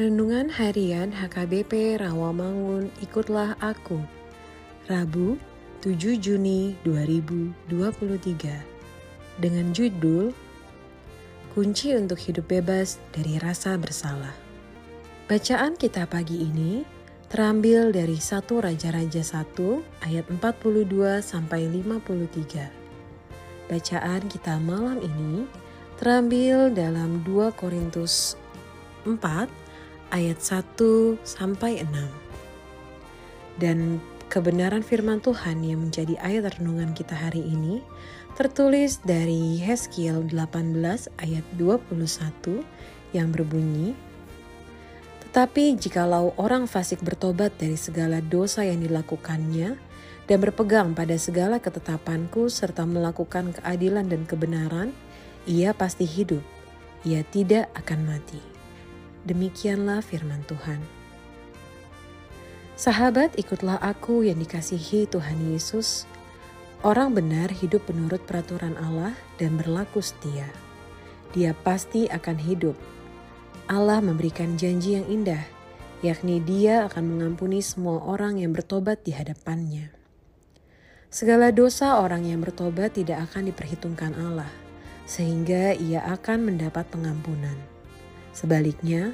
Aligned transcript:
Renungan 0.00 0.48
Harian 0.48 1.12
HKBP 1.12 2.00
Rawamangun 2.00 2.88
Ikutlah 3.04 3.52
Aku. 3.60 4.00
Rabu 4.88 5.36
7 5.84 6.16
Juni 6.16 6.72
2023 6.88 7.76
Dengan 9.36 9.76
judul 9.76 10.32
Kunci 11.52 11.92
untuk 11.92 12.16
hidup 12.16 12.48
bebas 12.48 12.96
dari 13.12 13.36
rasa 13.44 13.76
bersalah. 13.76 14.32
Bacaan 15.28 15.76
kita 15.76 16.08
pagi 16.08 16.48
ini 16.48 16.80
terambil 17.28 17.92
dari 17.92 18.16
1 18.16 18.40
Raja-Raja 18.40 19.20
1 19.20 19.52
ayat 20.08 20.24
42 20.32 21.20
sampai 21.20 21.68
53 21.68 23.68
Bacaan 23.68 24.22
kita 24.32 24.56
malam 24.64 24.96
ini 25.04 25.44
terambil 26.00 26.72
dalam 26.72 27.20
2 27.20 27.52
Korintus 27.52 28.40
4 29.04 29.68
ayat 30.10 30.42
1 30.42 31.18
sampai 31.22 31.82
6. 31.86 33.60
Dan 33.62 33.98
kebenaran 34.30 34.86
firman 34.86 35.18
Tuhan 35.18 35.66
yang 35.66 35.90
menjadi 35.90 36.14
ayat 36.22 36.58
renungan 36.58 36.94
kita 36.94 37.18
hari 37.18 37.42
ini 37.42 37.82
tertulis 38.38 39.02
dari 39.02 39.58
Heskiel 39.58 40.30
18 40.30 41.10
ayat 41.18 41.46
21 41.58 42.62
yang 43.10 43.34
berbunyi 43.34 43.98
Tetapi 45.26 45.78
jikalau 45.78 46.34
orang 46.38 46.70
fasik 46.70 47.02
bertobat 47.02 47.54
dari 47.58 47.74
segala 47.74 48.22
dosa 48.22 48.62
yang 48.66 48.82
dilakukannya 48.82 49.78
dan 50.30 50.38
berpegang 50.38 50.94
pada 50.94 51.18
segala 51.18 51.58
ketetapanku 51.58 52.46
serta 52.46 52.86
melakukan 52.86 53.50
keadilan 53.50 54.06
dan 54.06 54.22
kebenaran, 54.30 54.94
ia 55.42 55.74
pasti 55.74 56.06
hidup, 56.06 56.42
ia 57.02 57.26
tidak 57.26 57.66
akan 57.74 58.06
mati. 58.06 58.59
Demikianlah 59.28 60.00
firman 60.00 60.40
Tuhan. 60.48 60.80
Sahabat, 62.80 63.36
ikutlah 63.36 63.76
aku 63.76 64.24
yang 64.24 64.40
dikasihi 64.40 65.04
Tuhan 65.04 65.52
Yesus. 65.52 66.08
Orang 66.80 67.12
benar 67.12 67.52
hidup 67.52 67.84
menurut 67.92 68.24
peraturan 68.24 68.72
Allah 68.80 69.12
dan 69.36 69.60
berlaku 69.60 70.00
setia. 70.00 70.48
Dia 71.36 71.52
pasti 71.52 72.08
akan 72.08 72.40
hidup. 72.40 72.72
Allah 73.68 74.00
memberikan 74.00 74.56
janji 74.56 74.96
yang 74.96 75.04
indah, 75.04 75.44
yakni 76.00 76.40
Dia 76.40 76.88
akan 76.88 77.04
mengampuni 77.04 77.60
semua 77.60 78.00
orang 78.00 78.40
yang 78.40 78.56
bertobat 78.56 79.04
di 79.04 79.12
hadapannya. 79.12 79.92
Segala 81.12 81.52
dosa 81.52 82.00
orang 82.00 82.24
yang 82.24 82.40
bertobat 82.40 82.96
tidak 82.96 83.28
akan 83.28 83.52
diperhitungkan 83.52 84.16
Allah, 84.16 84.48
sehingga 85.04 85.76
ia 85.76 86.00
akan 86.08 86.48
mendapat 86.48 86.88
pengampunan. 86.88 87.79
Sebaliknya, 88.30 89.12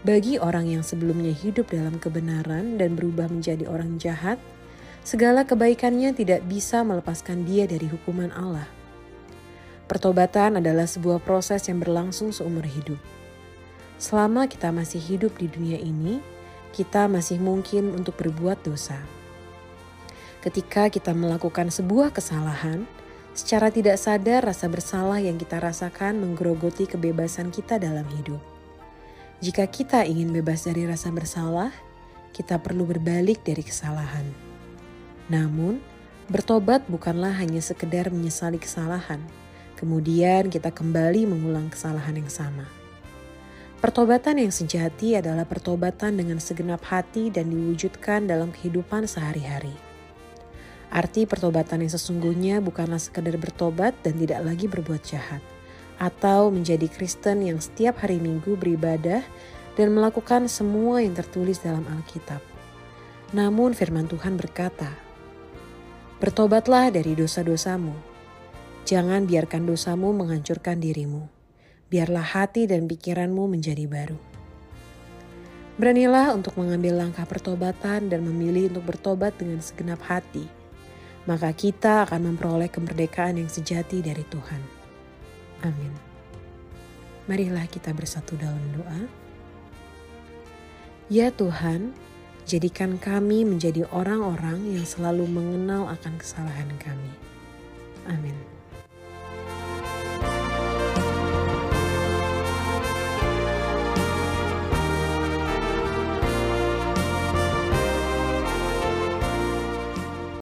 bagi 0.00 0.40
orang 0.40 0.66
yang 0.66 0.80
sebelumnya 0.80 1.30
hidup 1.30 1.68
dalam 1.70 2.00
kebenaran 2.00 2.80
dan 2.80 2.96
berubah 2.96 3.28
menjadi 3.28 3.68
orang 3.68 4.00
jahat, 4.00 4.40
segala 5.04 5.44
kebaikannya 5.44 6.16
tidak 6.16 6.40
bisa 6.48 6.80
melepaskan 6.80 7.44
dia 7.44 7.68
dari 7.68 7.84
hukuman 7.84 8.32
Allah. 8.32 8.64
Pertobatan 9.90 10.62
adalah 10.62 10.86
sebuah 10.86 11.18
proses 11.20 11.66
yang 11.66 11.82
berlangsung 11.82 12.30
seumur 12.30 12.62
hidup. 12.62 12.98
Selama 14.00 14.48
kita 14.48 14.72
masih 14.72 15.02
hidup 15.02 15.36
di 15.36 15.50
dunia 15.50 15.76
ini, 15.76 16.22
kita 16.70 17.10
masih 17.10 17.42
mungkin 17.42 17.92
untuk 17.92 18.16
berbuat 18.16 18.62
dosa. 18.62 19.02
Ketika 20.40 20.88
kita 20.88 21.12
melakukan 21.12 21.68
sebuah 21.68 22.14
kesalahan, 22.16 22.88
Secara 23.40 23.72
tidak 23.72 23.96
sadar, 23.96 24.44
rasa 24.44 24.68
bersalah 24.68 25.16
yang 25.16 25.40
kita 25.40 25.56
rasakan 25.56 26.20
menggerogoti 26.20 26.84
kebebasan 26.84 27.48
kita 27.48 27.80
dalam 27.80 28.04
hidup. 28.12 28.36
Jika 29.40 29.64
kita 29.64 30.04
ingin 30.04 30.28
bebas 30.28 30.68
dari 30.68 30.84
rasa 30.84 31.08
bersalah, 31.08 31.72
kita 32.36 32.60
perlu 32.60 32.84
berbalik 32.84 33.40
dari 33.40 33.64
kesalahan. 33.64 34.28
Namun, 35.32 35.80
bertobat 36.28 36.84
bukanlah 36.84 37.32
hanya 37.40 37.64
sekedar 37.64 38.12
menyesali 38.12 38.60
kesalahan, 38.60 39.24
kemudian 39.80 40.52
kita 40.52 40.68
kembali 40.68 41.24
mengulang 41.24 41.72
kesalahan 41.72 42.20
yang 42.20 42.28
sama. 42.28 42.68
Pertobatan 43.80 44.36
yang 44.36 44.52
sejati 44.52 45.16
adalah 45.16 45.48
pertobatan 45.48 46.12
dengan 46.12 46.36
segenap 46.36 46.84
hati 46.84 47.32
dan 47.32 47.48
diwujudkan 47.48 48.28
dalam 48.28 48.52
kehidupan 48.52 49.08
sehari-hari. 49.08 49.89
Arti 50.90 51.22
pertobatan 51.22 51.86
yang 51.86 51.92
sesungguhnya 51.94 52.58
bukanlah 52.58 52.98
sekedar 52.98 53.38
bertobat 53.38 53.94
dan 54.02 54.18
tidak 54.18 54.42
lagi 54.42 54.66
berbuat 54.66 54.98
jahat, 55.06 55.38
atau 56.02 56.50
menjadi 56.50 56.90
Kristen 56.90 57.46
yang 57.46 57.62
setiap 57.62 58.02
hari 58.02 58.18
Minggu 58.18 58.58
beribadah 58.58 59.22
dan 59.78 59.94
melakukan 59.94 60.50
semua 60.50 60.98
yang 60.98 61.14
tertulis 61.14 61.62
dalam 61.62 61.86
Alkitab. 61.86 62.42
Namun 63.30 63.70
firman 63.70 64.10
Tuhan 64.10 64.34
berkata, 64.34 64.90
Bertobatlah 66.18 66.90
dari 66.90 67.14
dosa-dosamu. 67.14 67.94
Jangan 68.82 69.30
biarkan 69.30 69.70
dosamu 69.70 70.10
menghancurkan 70.10 70.82
dirimu. 70.82 71.30
Biarlah 71.86 72.26
hati 72.26 72.66
dan 72.66 72.90
pikiranmu 72.90 73.46
menjadi 73.46 73.86
baru. 73.86 74.18
Beranilah 75.78 76.34
untuk 76.34 76.58
mengambil 76.58 76.98
langkah 77.06 77.24
pertobatan 77.24 78.10
dan 78.10 78.20
memilih 78.26 78.74
untuk 78.74 78.90
bertobat 78.90 79.38
dengan 79.38 79.62
segenap 79.62 80.02
hati 80.04 80.59
maka 81.28 81.52
kita 81.52 82.08
akan 82.08 82.32
memperoleh 82.32 82.72
kemerdekaan 82.72 83.40
yang 83.40 83.50
sejati 83.50 84.00
dari 84.00 84.24
Tuhan. 84.24 84.62
Amin. 85.64 85.92
Marilah 87.28 87.68
kita 87.68 87.92
bersatu 87.92 88.34
dalam 88.40 88.60
doa. 88.72 89.00
Ya 91.10 91.28
Tuhan, 91.34 91.92
jadikan 92.46 92.96
kami 92.96 93.42
menjadi 93.42 93.84
orang-orang 93.90 94.78
yang 94.78 94.86
selalu 94.86 95.26
mengenal 95.26 95.90
akan 95.90 96.14
kesalahan 96.16 96.70
kami. 96.78 97.12
Amin. 98.08 98.59